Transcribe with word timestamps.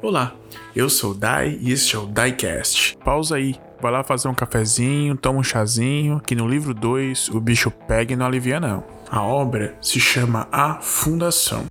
Olá, 0.00 0.32
eu 0.76 0.88
sou 0.88 1.10
o 1.10 1.14
Dai 1.14 1.58
e 1.60 1.72
este 1.72 1.96
é 1.96 1.98
o 1.98 2.06
Diecast. 2.06 2.96
Pausa 3.04 3.34
aí, 3.34 3.56
vai 3.82 3.90
lá 3.90 4.04
fazer 4.04 4.28
um 4.28 4.34
cafezinho, 4.34 5.16
toma 5.16 5.40
um 5.40 5.42
chazinho, 5.42 6.20
que 6.20 6.36
no 6.36 6.46
livro 6.46 6.72
2 6.72 7.30
o 7.30 7.40
bicho 7.40 7.68
pega 7.68 8.12
e 8.12 8.16
não 8.16 8.26
alivia 8.26 8.60
não. 8.60 8.84
A 9.10 9.20
obra 9.22 9.76
se 9.82 9.98
chama 9.98 10.46
A 10.52 10.80
Fundação. 10.80 11.66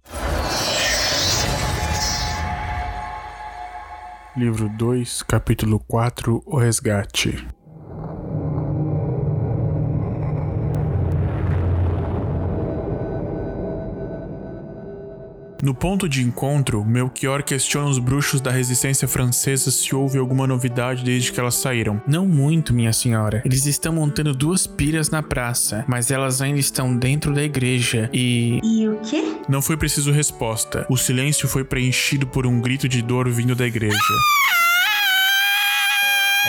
Livro 4.35 4.67
2, 4.67 5.23
capítulo 5.23 5.79
4 5.87 6.44
O 6.46 6.57
Resgate. 6.57 7.47
No 15.62 15.74
ponto 15.74 16.08
de 16.08 16.21
encontro, 16.21 16.85
Melchior 16.85 17.41
questiona 17.41 17.89
os 17.89 17.97
bruxos 17.97 18.39
da 18.39 18.52
resistência 18.52 19.07
francesa 19.07 19.71
se 19.71 19.95
houve 19.95 20.20
alguma 20.20 20.45
novidade 20.45 21.03
desde 21.03 21.31
que 21.31 21.39
elas 21.39 21.55
saíram. 21.55 21.99
Não 22.07 22.27
muito, 22.27 22.73
minha 22.73 22.93
senhora. 22.93 23.41
Eles 23.43 23.66
estão 23.66 23.91
montando 23.93 24.35
duas 24.35 24.67
piras 24.67 25.09
na 25.09 25.23
praça, 25.23 25.83
mas 25.88 26.11
elas 26.11 26.41
ainda 26.41 26.59
estão 26.59 26.95
dentro 26.95 27.33
da 27.33 27.43
igreja 27.43 28.09
e. 28.13 28.59
E 28.63 28.88
o 28.88 28.97
quê? 28.97 29.38
Não 29.49 29.61
foi 29.61 29.75
preciso 29.77 30.11
resposta. 30.11 30.85
O 30.89 30.97
silêncio 30.97 31.47
foi 31.47 31.63
preenchido 31.63 32.27
por 32.27 32.45
um 32.45 32.61
grito 32.61 32.88
de 32.88 33.02
dor 33.02 33.27
vindo 33.30 33.55
da 33.55 33.66
igreja. 33.66 33.97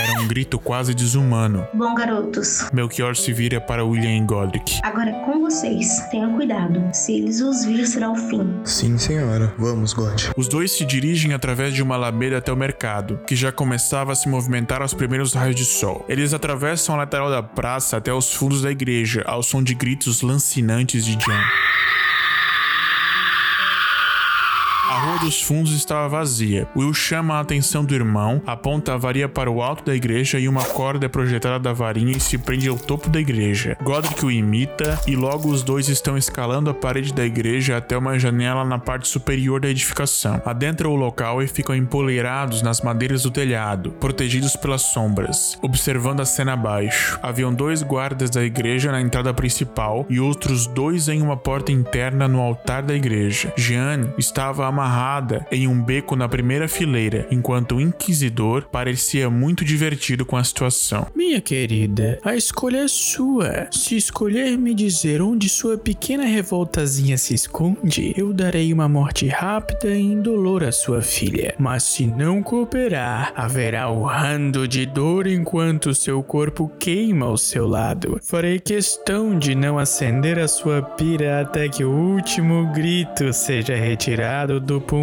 Era 0.01 0.21
um 0.21 0.29
grito 0.29 0.59
quase 0.61 0.95
desumano. 0.95 1.67
Bom, 1.75 1.95
garotos, 1.95 2.69
Melchior 2.73 3.17
se 3.17 3.33
vira 3.33 3.61
para 3.61 3.85
William 3.85 4.17
e 4.17 4.21
Godric. 4.25 4.79
agora 4.83 5.11
é 5.11 5.25
com 5.25 5.41
vocês. 5.41 6.01
Tenham 6.11 6.35
cuidado. 6.37 6.81
Se 6.93 7.13
eles 7.17 7.41
os 7.41 7.65
vir, 7.65 7.85
será 7.87 8.11
o 8.11 8.15
fim. 8.15 8.61
Sim, 8.65 8.97
senhora. 8.97 9.53
Vamos, 9.59 9.93
God. 9.93 10.31
Os 10.37 10.47
dois 10.47 10.71
se 10.71 10.85
dirigem 10.85 11.33
através 11.35 11.75
de 11.75 11.83
uma 11.83 11.97
ladeira 11.97 12.39
até 12.39 12.53
o 12.53 12.57
mercado, 12.57 13.19
que 13.27 13.35
já 13.35 13.51
começava 13.51 14.13
a 14.13 14.15
se 14.15 14.29
movimentar 14.29 14.83
aos 14.83 14.95
primeiros 14.95 15.35
raios 15.35 15.57
de 15.57 15.65
sol. 15.65 16.05
Eles 16.09 16.33
atravessam 16.33 16.95
a 16.95 16.99
lateral 16.99 17.29
da 17.31 17.43
praça 17.43 17.97
até 17.97 18.13
os 18.13 18.33
fundos 18.33 18.63
da 18.63 18.71
igreja, 18.71 19.23
ao 19.27 19.43
som 19.43 19.63
de 19.63 19.75
gritos 19.75 20.23
lancinantes 20.23 21.05
de 21.05 21.17
John. 21.17 21.43
A 25.19 25.21
rua 25.21 25.31
dos 25.31 25.43
fundos 25.43 25.73
estava 25.73 26.09
vazia. 26.09 26.69
Will 26.77 26.95
chama 26.95 27.35
a 27.35 27.41
atenção 27.41 27.85
do 27.85 27.93
irmão, 27.93 28.41
aponta 28.47 28.95
a 28.95 28.97
varia 28.97 29.29
para 29.29 29.51
o 29.51 29.61
alto 29.61 29.85
da 29.85 29.95
igreja 29.95 30.39
e 30.39 30.49
uma 30.49 30.65
corda 30.65 31.07
é 31.07 31.09
projetada 31.09 31.59
da 31.59 31.73
varinha 31.73 32.17
e 32.17 32.21
se 32.21 32.39
prende 32.39 32.69
ao 32.69 32.79
topo 32.79 33.11
da 33.11 33.19
igreja. 33.19 33.77
Godric 33.83 34.25
o 34.25 34.31
imita 34.31 35.01
e 35.09 35.17
logo 35.17 35.49
os 35.49 35.65
dois 35.65 35.89
estão 35.89 36.17
escalando 36.17 36.71
a 36.71 36.75
parede 36.75 37.13
da 37.13 37.25
igreja 37.25 37.77
até 37.77 37.99
uma 37.99 38.17
janela 38.17 38.65
na 38.65 38.79
parte 38.79 39.09
superior 39.09 39.61
da 39.61 39.69
edificação. 39.69 40.41
Adentram 40.45 40.93
o 40.93 40.97
local 40.97 41.43
e 41.43 41.49
ficam 41.49 41.75
empoleirados 41.75 42.63
nas 42.63 42.81
madeiras 42.81 43.25
do 43.25 43.31
telhado, 43.31 43.91
protegidos 43.99 44.55
pelas 44.55 44.83
sombras, 44.83 45.59
observando 45.61 46.21
a 46.21 46.25
cena 46.25 46.53
abaixo. 46.53 47.19
Haviam 47.23 47.53
dois 47.53 47.83
guardas 47.83 48.31
da 48.31 48.45
igreja 48.45 48.93
na 48.93 49.01
entrada 49.01 49.35
principal 49.35 50.07
e 50.09 50.21
outros 50.21 50.69
dois 50.69 51.09
em 51.09 51.21
uma 51.21 51.37
porta 51.37 51.73
interna 51.73 52.29
no 52.29 52.41
altar 52.41 52.83
da 52.85 52.95
igreja. 52.95 53.53
Jeanne 53.57 54.13
estava 54.17 54.67
amarrada 54.67 55.08
em 55.51 55.67
um 55.67 55.83
beco 55.83 56.15
na 56.15 56.29
primeira 56.29 56.69
fileira, 56.69 57.27
enquanto 57.31 57.77
o 57.77 57.81
inquisidor 57.81 58.69
parecia 58.71 59.31
muito 59.31 59.65
divertido 59.65 60.27
com 60.27 60.37
a 60.37 60.45
situação. 60.45 61.07
Minha 61.15 61.41
querida, 61.41 62.19
a 62.23 62.37
escolha 62.37 62.85
é 62.85 62.89
sua. 62.89 63.69
Se 63.71 63.97
escolher 63.97 64.59
me 64.59 64.75
dizer 64.75 65.23
onde 65.23 65.49
sua 65.49 65.79
pequena 65.79 66.25
revoltazinha 66.25 67.17
se 67.17 67.35
esconde, 67.35 68.13
eu 68.17 68.33
darei 68.35 68.73
uma 68.73 68.89
morte 68.89 69.27
rápida 69.29 69.89
e 69.89 70.03
indolor 70.03 70.63
à 70.63 70.73
sua 70.73 71.01
filha. 71.01 71.55
Mas 71.59 71.85
se 71.85 72.07
não 72.07 72.43
cooperar, 72.43 73.33
haverá 73.35 73.91
urrando 73.91 74.69
de 74.69 74.85
dor 74.85 75.27
enquanto 75.27 75.95
seu 75.95 76.23
corpo 76.23 76.71
queima 76.79 77.27
ao 77.27 77.37
seu 77.39 77.67
lado. 77.67 78.21
Farei 78.23 78.59
questão 78.59 79.39
de 79.39 79.55
não 79.55 79.79
acender 79.79 80.39
a 80.39 80.47
sua 80.47 80.83
pira 80.83 81.41
até 81.41 81.69
que 81.69 81.85
o 81.85 81.91
último 81.91 82.71
grito 82.75 83.33
seja 83.33 83.75
retirado 83.75 84.61
do 84.61 84.81
pulmão 84.81 84.98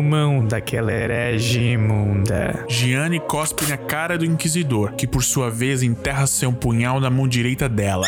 daquela 0.48 0.92
herege 0.92 1.60
imunda. 1.74 2.66
Gianni 2.68 3.20
cospe 3.20 3.66
na 3.68 3.78
cara 3.78 4.18
do 4.18 4.26
inquisidor, 4.26 4.94
que 4.94 5.08
por 5.08 5.24
sua 5.24 5.50
vez 5.50 5.84
enterra 5.84 6.28
seu 6.28 6.52
punhal 6.52 7.00
na 7.00 7.10
mão 7.10 7.28
direita 7.28 7.70
dela. 7.70 8.08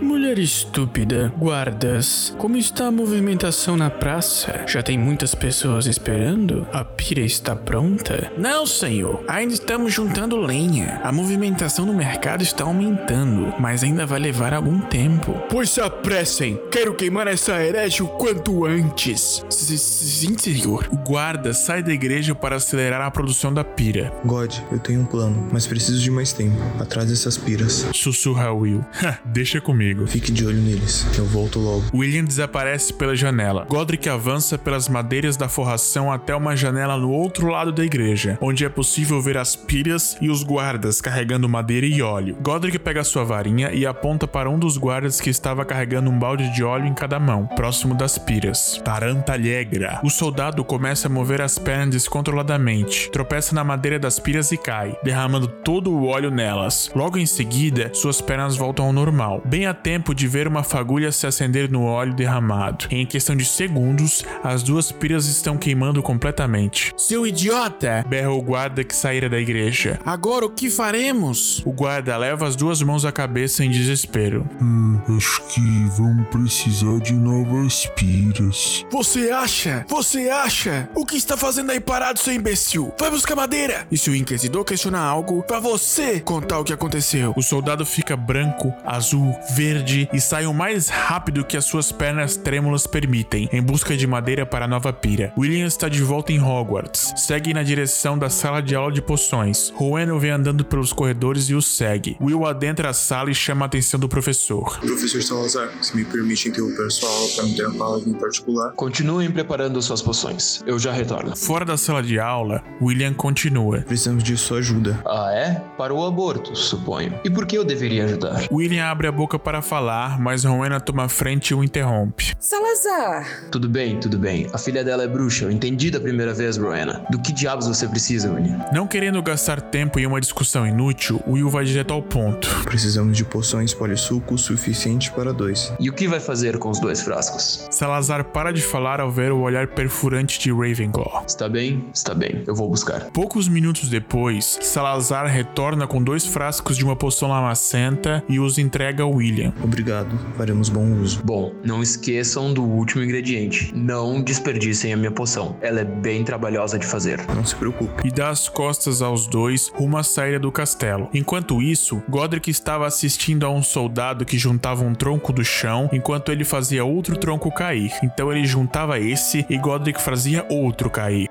Mulher 0.00 0.38
estúpida, 0.38 1.32
guardas, 1.38 2.34
como 2.38 2.56
está 2.56 2.86
a 2.86 2.90
movimentação 2.90 3.76
na 3.76 3.88
praça? 3.88 4.64
Já 4.66 4.82
tem 4.82 4.98
muitas 4.98 5.34
pessoas 5.34 5.86
esperando? 5.86 6.66
A 6.72 6.84
pira 6.84 7.20
está 7.20 7.54
pronta? 7.54 8.30
Não, 8.36 8.66
senhor, 8.66 9.24
ainda 9.28 9.54
estamos 9.54 9.92
juntando 9.94 10.36
lenha. 10.36 11.00
A 11.02 11.12
movimentação 11.12 11.86
no 11.86 11.94
mercado 11.94 12.42
está 12.42 12.64
aumentando, 12.64 13.54
mas 13.58 13.82
ainda 13.82 14.04
vai 14.04 14.18
levar 14.18 14.52
algum 14.52 14.80
tempo. 14.80 15.32
Pois 15.48 15.70
se 15.70 15.80
apressem, 15.80 16.60
quero 16.70 16.94
queimar 16.94 17.26
essa 17.26 17.62
herege 17.62 18.02
o 18.02 18.08
quanto 18.08 18.64
antes. 18.64 19.44
Sim, 19.48 20.36
senhor. 20.36 20.88
O 20.90 20.96
guarda 20.96 21.54
sai 21.54 21.82
da 21.82 21.92
igreja 21.92 22.34
para 22.34 22.56
acelerar 22.56 23.00
a 23.00 23.10
produção 23.10 23.52
da 23.52 23.64
pira. 23.64 24.12
God, 24.24 24.52
eu 24.72 24.78
tenho 24.78 25.00
um 25.00 25.06
plano, 25.06 25.48
mas 25.52 25.66
preciso 25.66 26.00
de 26.00 26.10
mais 26.10 26.32
tempo. 26.32 26.56
Atrás 26.80 27.08
dessas 27.08 27.36
piras. 27.36 27.86
Sussurra 27.92 28.52
Will. 28.52 28.84
Deixa 29.24 29.60
comigo. 29.60 29.75
Fique 30.06 30.32
de 30.32 30.46
olho 30.46 30.60
neles. 30.60 31.06
Eu 31.18 31.26
volto 31.26 31.58
logo. 31.58 31.84
William 31.94 32.24
desaparece 32.24 32.92
pela 32.92 33.14
janela. 33.14 33.66
Godric 33.68 34.08
avança 34.08 34.56
pelas 34.56 34.88
madeiras 34.88 35.36
da 35.36 35.48
forração 35.48 36.10
até 36.10 36.34
uma 36.34 36.56
janela 36.56 36.96
no 36.96 37.10
outro 37.10 37.48
lado 37.48 37.70
da 37.72 37.84
igreja, 37.84 38.38
onde 38.40 38.64
é 38.64 38.68
possível 38.68 39.20
ver 39.20 39.36
as 39.36 39.54
pilhas 39.54 40.16
e 40.20 40.30
os 40.30 40.42
guardas 40.42 41.00
carregando 41.00 41.48
madeira 41.48 41.86
e 41.86 42.00
óleo. 42.00 42.36
Godric 42.40 42.78
pega 42.78 43.04
sua 43.04 43.24
varinha 43.24 43.70
e 43.72 43.84
aponta 43.84 44.26
para 44.26 44.48
um 44.48 44.58
dos 44.58 44.78
guardas 44.78 45.20
que 45.20 45.28
estava 45.28 45.64
carregando 45.64 46.10
um 46.10 46.18
balde 46.18 46.52
de 46.54 46.64
óleo 46.64 46.86
em 46.86 46.94
cada 46.94 47.20
mão, 47.20 47.46
próximo 47.46 47.94
das 47.94 48.16
piras. 48.16 48.80
Tarantalhegra. 48.84 50.00
O 50.02 50.10
soldado 50.10 50.64
começa 50.64 51.08
a 51.08 51.10
mover 51.10 51.42
as 51.42 51.58
pernas 51.58 51.90
descontroladamente, 51.90 53.10
tropeça 53.10 53.54
na 53.54 53.62
madeira 53.62 53.98
das 53.98 54.18
piras 54.18 54.52
e 54.52 54.56
cai, 54.56 54.96
derramando 55.02 55.46
todo 55.46 55.92
o 55.92 56.06
óleo 56.06 56.30
nelas. 56.30 56.90
Logo 56.94 57.18
em 57.18 57.26
seguida, 57.26 57.90
suas 57.92 58.20
pernas 58.20 58.56
voltam 58.56 58.86
ao 58.86 58.92
normal, 58.92 59.42
bem 59.44 59.65
a 59.66 59.74
tempo 59.74 60.14
de 60.14 60.26
ver 60.26 60.48
uma 60.48 60.62
fagulha 60.62 61.12
se 61.12 61.26
acender 61.26 61.70
no 61.70 61.84
óleo 61.84 62.14
derramado. 62.14 62.86
Em 62.90 63.06
questão 63.06 63.36
de 63.36 63.44
segundos, 63.44 64.24
as 64.42 64.62
duas 64.62 64.90
piras 64.92 65.26
estão 65.26 65.56
queimando 65.56 66.02
completamente. 66.02 66.92
Seu 66.96 67.26
idiota! 67.26 68.04
Berra 68.08 68.30
o 68.30 68.42
guarda 68.42 68.84
que 68.84 68.94
saíra 68.94 69.28
da 69.28 69.38
igreja. 69.38 69.98
Agora 70.04 70.46
o 70.46 70.50
que 70.50 70.70
faremos? 70.70 71.62
O 71.64 71.72
guarda 71.72 72.16
leva 72.16 72.46
as 72.46 72.56
duas 72.56 72.82
mãos 72.82 73.04
à 73.04 73.12
cabeça 73.12 73.64
em 73.64 73.70
desespero. 73.70 74.46
Hum, 74.60 74.98
acho 75.16 75.42
que 75.48 75.60
vamos 75.96 76.28
precisar 76.28 76.98
de 77.00 77.12
novas 77.12 77.86
piras. 77.96 78.84
Você 78.90 79.30
acha? 79.30 79.84
Você 79.88 80.28
acha? 80.28 80.88
O 80.94 81.04
que 81.04 81.16
está 81.16 81.36
fazendo 81.36 81.70
aí 81.70 81.80
parado, 81.80 82.18
seu 82.18 82.32
imbecil? 82.32 82.92
Vai 82.98 83.10
buscar 83.10 83.36
madeira! 83.36 83.86
E 83.90 83.98
se 83.98 84.10
o 84.10 84.14
inquisidor 84.16 84.64
questionar 84.64 85.00
algo, 85.00 85.42
pra 85.42 85.60
você 85.60 86.20
contar 86.20 86.58
o 86.58 86.64
que 86.64 86.72
aconteceu. 86.72 87.32
O 87.36 87.42
soldado 87.42 87.84
fica 87.84 88.16
branco, 88.16 88.72
azul, 88.84 89.34
verde 89.56 90.06
e 90.12 90.20
o 90.46 90.52
mais 90.52 90.90
rápido 90.90 91.42
que 91.42 91.56
as 91.56 91.64
suas 91.64 91.90
pernas 91.90 92.36
trêmulas 92.36 92.86
permitem, 92.86 93.48
em 93.50 93.62
busca 93.62 93.96
de 93.96 94.06
madeira 94.06 94.44
para 94.44 94.66
a 94.66 94.68
nova 94.68 94.92
pira. 94.92 95.32
William 95.38 95.66
está 95.66 95.88
de 95.88 96.02
volta 96.02 96.30
em 96.30 96.38
Hogwarts. 96.38 97.14
Segue 97.16 97.54
na 97.54 97.62
direção 97.62 98.18
da 98.18 98.28
sala 98.28 98.60
de 98.60 98.74
aula 98.74 98.92
de 98.92 99.00
poções. 99.00 99.72
Rowan 99.74 100.12
o 100.12 100.18
vem 100.18 100.30
andando 100.30 100.62
pelos 100.62 100.92
corredores 100.92 101.48
e 101.48 101.54
o 101.54 101.62
segue. 101.62 102.18
Will 102.20 102.46
adentra 102.46 102.90
a 102.90 102.92
sala 102.92 103.30
e 103.30 103.34
chama 103.34 103.64
a 103.64 103.66
atenção 103.66 103.98
do 103.98 104.10
professor. 104.10 104.78
Professor 104.80 105.22
Salazar, 105.22 105.70
se 105.80 105.96
me 105.96 106.04
permite 106.04 106.50
interromper 106.50 106.90
sua 106.90 107.08
aula 107.08 107.28
para 107.34 107.44
me 107.46 107.62
uma 107.62 107.78
palavra 107.78 108.10
em 108.10 108.14
particular. 108.14 108.72
Continuem 108.72 109.30
preparando 109.30 109.80
suas 109.80 110.02
poções. 110.02 110.62
Eu 110.66 110.78
já 110.78 110.92
retorno. 110.92 111.34
Fora 111.34 111.64
da 111.64 111.78
sala 111.78 112.02
de 112.02 112.20
aula, 112.20 112.62
William 112.82 113.14
continua. 113.14 113.80
Precisamos 113.80 114.22
de 114.22 114.36
sua 114.36 114.58
ajuda. 114.58 115.00
Ah, 115.06 115.32
é? 115.32 115.62
Para 115.78 115.94
o 115.94 116.04
aborto, 116.04 116.54
suponho. 116.54 117.18
E 117.24 117.30
por 117.30 117.46
que 117.46 117.56
eu 117.56 117.64
deveria 117.64 118.04
ajudar? 118.04 118.46
William 118.52 118.84
abre 118.84 119.06
a 119.06 119.12
boca 119.12 119.38
para 119.46 119.62
falar, 119.62 120.18
mas 120.18 120.42
Rowena 120.42 120.80
toma 120.80 121.04
a 121.04 121.08
frente 121.08 121.50
e 121.50 121.54
o 121.54 121.62
interrompe. 121.62 122.34
Salazar! 122.40 123.48
Tudo 123.52 123.68
bem, 123.68 124.00
tudo 124.00 124.18
bem. 124.18 124.48
A 124.52 124.58
filha 124.58 124.82
dela 124.82 125.04
é 125.04 125.06
bruxa. 125.06 125.44
Eu 125.44 125.52
entendi 125.52 125.88
da 125.88 126.00
primeira 126.00 126.34
vez, 126.34 126.56
Rowena. 126.56 127.06
Do 127.12 127.20
que 127.20 127.32
diabos 127.32 127.68
você 127.68 127.86
precisa, 127.86 128.28
William? 128.28 128.58
Não 128.72 128.88
querendo 128.88 129.22
gastar 129.22 129.60
tempo 129.60 130.00
em 130.00 130.06
uma 130.06 130.20
discussão 130.20 130.66
inútil, 130.66 131.22
Will 131.28 131.48
vai 131.48 131.64
direto 131.64 131.92
ao 131.94 132.02
ponto. 132.02 132.48
Precisamos 132.64 133.16
de 133.16 133.24
poções 133.24 133.72
polissuco 133.72 134.36
suficiente 134.36 135.12
para 135.12 135.32
dois. 135.32 135.72
E 135.78 135.88
o 135.88 135.92
que 135.92 136.08
vai 136.08 136.18
fazer 136.18 136.58
com 136.58 136.68
os 136.68 136.80
dois 136.80 137.00
frascos? 137.02 137.68
Salazar 137.70 138.24
para 138.24 138.52
de 138.52 138.62
falar 138.62 139.00
ao 139.00 139.12
ver 139.12 139.30
o 139.30 139.42
olhar 139.42 139.68
perfurante 139.68 140.40
de 140.40 140.50
Ravenclaw. 140.50 141.22
Está 141.24 141.48
bem? 141.48 141.84
Está 141.94 142.14
bem. 142.14 142.42
Eu 142.48 142.54
vou 142.56 142.68
buscar. 142.68 143.12
Poucos 143.12 143.46
minutos 143.46 143.88
depois, 143.88 144.58
Salazar 144.60 145.26
retorna 145.26 145.86
com 145.86 146.02
dois 146.02 146.26
frascos 146.26 146.76
de 146.76 146.84
uma 146.84 146.96
poção 146.96 147.28
lamacenta 147.28 148.24
e 148.28 148.40
os 148.40 148.58
entrega 148.58 149.04
a 149.04 149.06
Will. 149.06 149.25
William. 149.26 149.52
Obrigado, 149.62 150.16
faremos 150.36 150.68
bom 150.68 150.84
uso. 151.00 151.20
Bom, 151.24 151.52
não 151.64 151.82
esqueçam 151.82 152.52
do 152.52 152.62
último 152.62 153.02
ingrediente. 153.02 153.72
Não 153.74 154.22
desperdicem 154.22 154.92
a 154.92 154.96
minha 154.96 155.10
poção. 155.10 155.56
Ela 155.60 155.80
é 155.80 155.84
bem 155.84 156.22
trabalhosa 156.22 156.78
de 156.78 156.86
fazer. 156.86 157.20
Não 157.34 157.44
se 157.44 157.56
preocupe. 157.56 158.06
e 158.06 158.10
dá 158.10 158.28
as 158.30 158.48
costas 158.48 159.02
aos 159.02 159.26
dois 159.26 159.68
rumo 159.74 159.98
à 159.98 160.02
saída 160.02 160.38
do 160.38 160.52
castelo. 160.52 161.08
Enquanto 161.12 161.60
isso, 161.60 162.02
Godric 162.08 162.50
estava 162.50 162.86
assistindo 162.86 163.44
a 163.44 163.50
um 163.50 163.62
soldado 163.62 164.24
que 164.24 164.38
juntava 164.38 164.84
um 164.84 164.94
tronco 164.94 165.32
do 165.32 165.44
chão 165.44 165.88
enquanto 165.92 166.30
ele 166.30 166.44
fazia 166.44 166.84
outro 166.84 167.16
tronco 167.16 167.50
cair. 167.52 167.92
Então 168.02 168.32
ele 168.32 168.46
juntava 168.46 169.00
esse 169.00 169.44
e 169.50 169.58
Godric 169.58 170.00
fazia 170.00 170.46
outro 170.48 170.88
cair. 170.88 171.28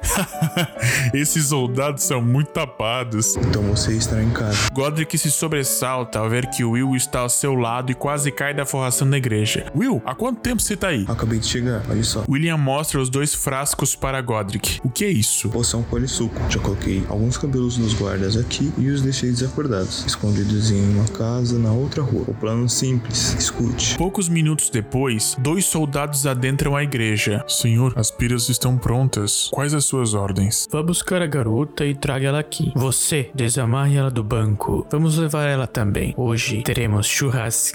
Esses 1.14 1.48
soldados 1.48 2.04
são 2.04 2.22
muito 2.22 2.52
tapados. 2.52 3.38
Então 3.38 3.62
você 3.64 3.94
estará 3.94 4.22
em 4.22 4.32
casa. 4.32 4.70
Godric 4.74 5.18
se 5.18 5.32
sobressalta 5.32 6.20
ao 6.20 6.30
ver 6.30 6.48
que 6.48 6.64
Will 6.64 6.96
está 6.96 7.20
ao 7.22 7.30
seu 7.30 7.54
lado 7.54 7.85
e 7.92 7.96
quase 7.96 8.32
cai 8.32 8.54
da 8.54 8.66
forração 8.66 9.10
da 9.10 9.18
igreja. 9.18 9.72
Will, 9.76 10.02
há 10.06 10.14
quanto 10.16 10.42
tempo 10.42 10.62
você 10.62 10.76
tá 10.76 10.90
aí? 10.90 11.06
Acabei 11.08 11.40
de 11.40 11.48
chegar, 11.48 11.84
olha 11.90 12.04
só. 12.04 12.24
William 12.30 12.58
mostra 12.58 13.00
os 13.00 13.10
dois 13.10 13.34
frascos 13.34 13.96
para 13.96 14.22
Godric. 14.22 14.80
O 14.84 14.90
que 14.90 15.06
é 15.06 15.10
isso? 15.10 15.50
Poção 15.50 15.84
polissuco. 15.84 16.36
Já 16.50 16.60
coloquei 16.60 17.04
alguns 17.10 17.38
cabelos 17.38 17.78
dos 17.78 17.94
guardas 17.94 18.38
aqui 18.38 18.72
e 18.78 18.90
os 18.90 19.02
deixei 19.02 19.30
desacordados, 19.30 20.06
escondidos 20.06 20.72
em 20.72 20.82
uma 20.96 21.06
casa 21.10 21.58
na 21.58 21.72
outra 21.72 22.02
rua. 22.02 22.26
O 22.28 22.34
plano 22.34 22.68
simples. 22.70 23.36
Escute. 23.38 23.98
Poucos 23.98 24.30
minutos 24.30 24.70
depois, 24.70 25.36
dois 25.40 25.66
soldados 25.66 26.26
adentram 26.26 26.76
a 26.76 26.84
igreja. 26.84 27.44
Senhor, 27.48 27.94
as 27.96 28.12
piras 28.12 28.50
estão 28.50 28.78
prontas. 28.78 29.50
Quais 29.52 29.74
as 29.74 29.86
suas 29.86 30.14
ordens? 30.14 30.68
Vá 30.72 30.82
buscar 30.82 31.22
a 31.22 31.28
garota 31.28 31.86
e 31.86 31.94
traga 31.94 32.28
ela 32.28 32.40
aqui. 32.40 32.72
Você, 32.76 33.30
desamarre 33.34 33.96
ela 33.96 34.12
do 34.12 34.24
banco. 34.24 34.86
Vamos 34.90 35.18
levar 35.18 35.46
ela 35.46 35.68
também. 35.68 36.14
Hoje 36.18 36.62
teremos 36.64 37.08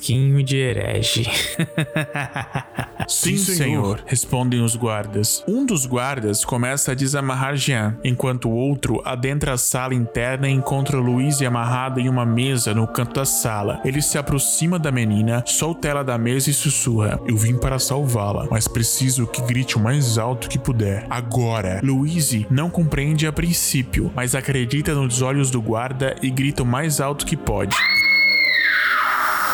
churrasquinho 0.00 0.42
de 0.42 0.56
herege. 0.56 1.26
Sim, 3.06 3.36
senhor. 3.36 4.02
respondem 4.06 4.62
os 4.62 4.74
guardas. 4.74 5.44
Um 5.46 5.66
dos 5.66 5.84
guardas 5.84 6.44
começa 6.44 6.92
a 6.92 6.94
desamarrar 6.94 7.56
Jean, 7.56 7.96
enquanto 8.02 8.48
o 8.48 8.52
outro 8.52 9.02
adentra 9.04 9.52
a 9.52 9.58
sala 9.58 9.94
interna 9.94 10.48
e 10.48 10.52
encontra 10.52 10.98
Louise 10.98 11.44
amarrada 11.44 12.00
em 12.00 12.08
uma 12.08 12.24
mesa 12.24 12.72
no 12.72 12.86
canto 12.86 13.14
da 13.14 13.24
sala. 13.24 13.80
Ele 13.84 14.00
se 14.00 14.16
aproxima 14.16 14.78
da 14.78 14.90
menina, 14.90 15.42
solta 15.46 15.88
ela 15.88 16.02
da 16.02 16.16
mesa 16.16 16.50
e 16.50 16.54
sussurra: 16.54 17.20
Eu 17.26 17.36
vim 17.36 17.56
para 17.56 17.78
salvá-la, 17.78 18.46
mas 18.50 18.66
preciso 18.66 19.26
que 19.26 19.42
grite 19.42 19.76
o 19.76 19.80
mais 19.80 20.16
alto 20.16 20.48
que 20.48 20.58
puder. 20.58 21.06
Agora. 21.10 21.80
Louise 21.82 22.46
não 22.50 22.70
compreende 22.70 23.26
a 23.26 23.32
princípio, 23.32 24.12
mas 24.14 24.34
acredita 24.34 24.94
nos 24.94 25.20
olhos 25.20 25.50
do 25.50 25.60
guarda 25.60 26.16
e 26.22 26.30
grita 26.30 26.62
o 26.62 26.66
mais 26.66 27.00
alto 27.00 27.26
que 27.26 27.36
pode. 27.36 27.76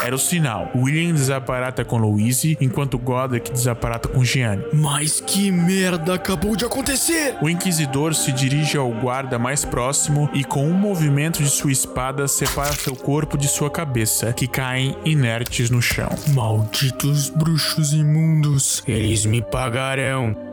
Era 0.07 0.15
o 0.15 0.19
sinal. 0.21 0.71
William 0.73 1.13
desaparata 1.13 1.85
com 1.85 1.99
Louise, 1.99 2.57
enquanto 2.61 2.97
Godric 2.97 3.51
desaparata 3.51 4.07
com 4.07 4.23
Gianni. 4.23 4.63
Mas 4.73 5.21
que 5.21 5.51
merda 5.51 6.15
acabou 6.15 6.55
de 6.55 6.65
acontecer? 6.65 7.37
O 7.43 7.49
inquisidor 7.49 8.15
se 8.15 8.31
dirige 8.31 8.77
ao 8.77 8.89
guarda 8.93 9.37
mais 9.37 9.65
próximo 9.65 10.31
e, 10.33 10.45
com 10.45 10.65
um 10.65 10.75
movimento 10.75 11.43
de 11.43 11.51
sua 11.51 11.73
espada, 11.73 12.29
separa 12.29 12.73
seu 12.73 12.95
corpo 12.95 13.37
de 13.37 13.49
sua 13.49 13.69
cabeça, 13.69 14.33
que 14.33 14.47
caem 14.47 14.97
inertes 15.05 15.71
no 15.71 15.83
chão. 15.83 16.11
Malditos 16.29 17.29
bruxos 17.29 17.93
imundos, 17.93 18.85
eles 18.87 19.27
me 19.27 19.43
pagarão. 19.43 20.46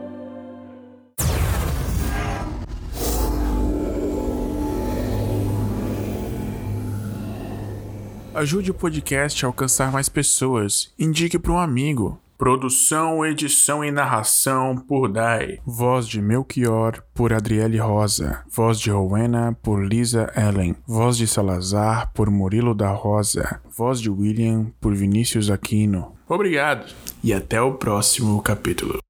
Ajude 8.34 8.72
o 8.72 8.74
podcast 8.74 9.44
a 9.44 9.48
alcançar 9.48 9.92
mais 9.92 10.08
pessoas. 10.08 10.92
Indique 10.98 11.38
para 11.38 11.52
um 11.52 11.58
amigo. 11.58 12.20
Produção, 12.36 13.24
edição 13.24 13.84
e 13.84 13.92
narração 13.92 14.76
por 14.76 15.08
Dai. 15.08 15.60
Voz 15.64 16.08
de 16.08 16.20
Melchior 16.20 17.00
por 17.14 17.32
Adriele 17.32 17.78
Rosa. 17.78 18.42
Voz 18.50 18.80
de 18.80 18.90
Rowena 18.90 19.56
por 19.62 19.84
Lisa 19.84 20.32
Ellen. 20.36 20.74
Voz 20.84 21.16
de 21.16 21.28
Salazar 21.28 22.12
por 22.12 22.28
Murilo 22.28 22.74
da 22.74 22.90
Rosa. 22.90 23.60
Voz 23.70 24.00
de 24.00 24.10
William 24.10 24.66
por 24.80 24.92
Vinícius 24.92 25.48
Aquino. 25.48 26.12
Obrigado 26.28 26.92
e 27.22 27.32
até 27.32 27.62
o 27.62 27.74
próximo 27.74 28.42
capítulo. 28.42 29.03